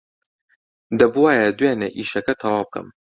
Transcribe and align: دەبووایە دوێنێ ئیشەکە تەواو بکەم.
دەبووایە 0.99 1.47
دوێنێ 1.57 1.89
ئیشەکە 1.97 2.33
تەواو 2.41 2.65
بکەم. 2.67 2.87